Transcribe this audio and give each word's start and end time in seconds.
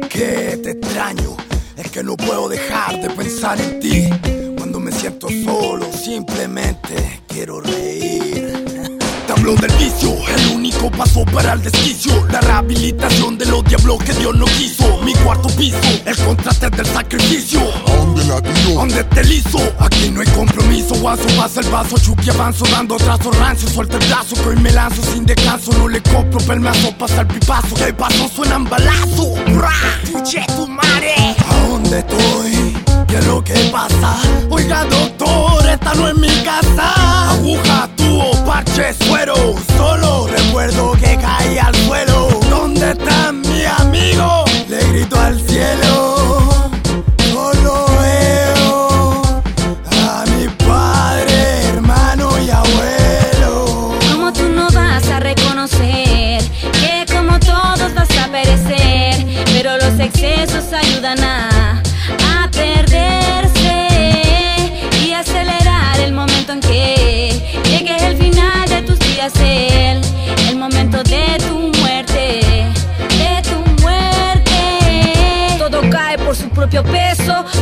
es 0.00 0.08
que 0.08 0.58
te 0.62 0.70
extraño, 0.72 1.36
es 1.76 1.90
que 1.90 2.02
no 2.02 2.16
puedo 2.16 2.48
dejar 2.48 3.00
de 3.00 3.10
pensar 3.10 3.60
en 3.60 3.80
ti. 3.80 4.08
Cuando 4.56 4.78
me 4.80 4.92
siento 4.92 5.28
solo, 5.44 5.90
simplemente 5.92 7.22
quiero 7.26 7.60
reír. 7.60 8.52
Te 9.26 9.32
del 9.32 9.72
vicio, 9.78 10.10
el 10.10 10.55
paso 10.90 11.24
para 11.26 11.54
el 11.54 11.62
desquicio. 11.62 12.26
La 12.30 12.40
rehabilitación 12.40 13.38
de 13.38 13.46
los 13.46 13.64
diablos 13.64 14.02
que 14.04 14.12
Dios 14.14 14.34
no 14.34 14.46
quiso. 14.46 15.00
Mi 15.02 15.14
cuarto 15.14 15.48
piso, 15.56 15.78
el 16.04 16.16
contraste 16.16 16.70
del 16.70 16.86
sacrificio. 16.86 17.60
¿A 17.86 17.96
dónde 17.96 18.24
la? 18.24 18.40
Donde 18.74 19.04
te 19.04 19.24
liso, 19.24 19.58
aquí 19.78 20.10
no 20.10 20.20
hay 20.20 20.26
compromiso. 20.28 20.94
Guaso, 20.96 21.26
pasa 21.36 21.60
el 21.60 21.68
vaso, 21.68 21.98
chuki 21.98 22.30
avanzo, 22.30 22.64
dando 22.70 22.96
trazo 22.96 23.30
rancio. 23.32 23.68
Suelta 23.68 23.96
el 23.96 24.06
brazo, 24.08 24.34
que 24.36 24.48
hoy 24.48 24.56
me 24.56 24.72
lanzo 24.72 25.02
sin 25.02 25.24
descanso. 25.24 25.72
No 25.72 25.88
le 25.88 26.02
compro 26.02 26.38
pelmazo, 26.40 26.92
pasa 26.98 27.22
el 27.22 27.26
pipazo. 27.26 27.74
Que 27.74 27.92
paso 27.92 28.30
suenan 28.34 28.64
balazo. 28.64 29.34
¡Ra! 29.46 29.72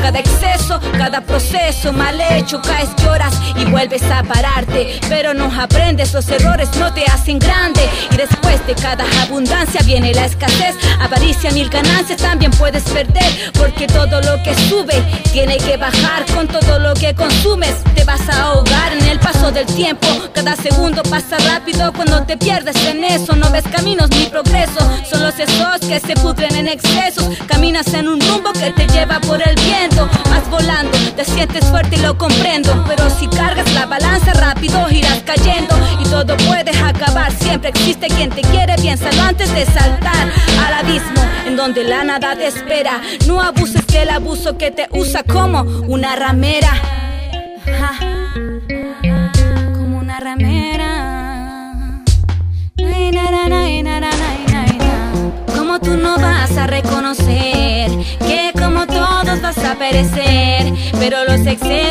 Cada 0.00 0.18
exceso, 0.18 0.80
cada 0.96 1.20
proceso 1.20 1.92
mal 1.92 2.20
hecho, 2.20 2.60
caes, 2.62 2.88
lloras 3.02 3.34
y 3.56 3.64
vuelves 3.66 4.02
a 4.10 4.22
pararte, 4.22 5.00
pero 5.08 5.34
no 5.34 5.50
aprendes, 5.60 6.12
los 6.12 6.28
errores 6.28 6.68
no 6.76 6.92
te 6.92 7.04
hacen 7.06 7.38
grande. 7.38 7.88
Y 8.10 8.16
después 8.16 8.64
de 8.66 8.74
cada 8.74 9.04
abundancia 9.22 9.80
viene 9.84 10.14
la 10.14 10.26
escasez, 10.26 10.76
avaricia, 11.00 11.50
mil 11.50 11.68
ganancias 11.68 12.20
también 12.20 12.50
puedes 12.52 12.82
perder, 12.84 13.52
porque 13.54 13.86
todo 13.86 14.20
lo 14.20 14.42
que 14.42 14.54
sube 14.68 15.02
tiene 15.32 15.56
que 15.58 15.76
bajar 15.76 16.24
con 16.34 16.48
todo 16.48 16.78
lo 16.78 16.94
que 16.94 17.14
consumes, 17.14 17.74
te 17.94 18.04
vas 18.04 18.28
a 18.28 18.42
ahogar 18.42 18.92
en 18.92 19.06
el 19.06 19.18
paso 19.18 19.50
del 19.50 19.66
tiempo, 19.66 20.06
cada 20.32 20.56
segundo 20.56 21.02
pasa 21.02 21.36
rápido 21.38 21.92
cuando 21.92 22.22
te 22.24 22.36
pierdes 22.36 22.76
en 22.86 23.04
eso, 23.04 23.34
no 23.36 23.50
ves 23.50 23.64
caminos 23.70 24.10
ni 24.10 24.26
progreso, 24.26 24.80
son 25.10 25.22
los 25.22 25.38
esos 25.38 25.80
que 25.80 26.00
se 26.00 26.14
pudren 26.16 26.54
en 26.56 26.68
excesos, 26.68 27.28
caminas 27.46 27.92
en 27.94 28.08
un 28.08 28.20
rumbo 28.20 28.52
que 28.52 28.70
te 28.72 28.86
lleva 28.88 29.20
por 29.20 29.40
el 29.46 29.54
viento, 29.78 30.08
vas 30.30 30.48
volando, 30.50 30.96
te 31.16 31.24
sientes 31.24 31.64
fuerte 31.66 31.96
y 31.96 32.00
lo 32.00 32.16
comprendo, 32.16 32.84
pero 32.86 33.08
si 33.10 33.26
cargas 33.28 33.72
la 33.74 33.86
balanza 33.86 34.32
rápido 34.34 34.86
irás 34.90 35.22
cayendo 35.24 35.74
y 36.00 36.04
todo 36.04 36.36
puede 36.48 36.70
acabar, 36.78 37.32
siempre 37.32 37.70
existe 37.70 38.06
quien 38.08 38.30
te 38.30 38.42
quiere, 38.42 38.74
piénsalo 38.76 39.22
antes 39.22 39.52
de 39.54 39.64
saltar 39.66 40.28
al 40.66 40.74
abismo 40.74 41.22
en 41.46 41.56
donde 41.56 41.84
la 41.84 42.04
nada 42.04 42.36
te 42.36 42.46
espera, 42.46 43.00
no 43.26 43.40
abuses 43.40 43.86
del 43.88 44.10
abuso 44.10 44.56
que 44.56 44.70
te 44.70 44.88
usa 44.92 45.22
como 45.22 45.62
una 45.86 46.16
ramera. 46.16 46.70
sexy. 61.44 61.83